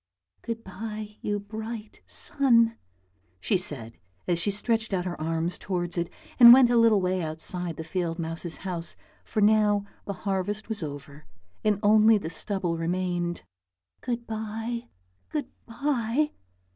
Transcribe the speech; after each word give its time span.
"Good 0.47 0.63
bye, 0.63 1.17
you 1.21 1.39
bright 1.39 2.01
sun," 2.07 2.75
she 3.39 3.55
said 3.55 3.99
as 4.27 4.39
she 4.39 4.49
stretched 4.49 4.93
out 4.93 5.05
her 5.05 5.21
arms 5.21 5.59
towards 5.59 5.95
it 5.95 6.09
and 6.39 6.51
went 6.53 6.71
a 6.71 6.77
little 6.77 6.99
way 6.99 7.21
outside 7.21 7.77
the 7.77 7.83
field 7.83 8.17
mouse's 8.17 8.57
house, 8.65 8.95
for 9.23 9.41
now 9.41 9.85
the 10.05 10.13
harvest 10.25 10.69
was 10.69 10.81
over 10.81 11.27
and 11.63 11.79
only 11.83 12.17
the 12.17 12.31
stubble 12.31 12.77
remained. 12.79 13.43
"Good 14.01 14.25
bye, 14.25 14.89
good 15.29 15.49
bye!" 15.67 16.31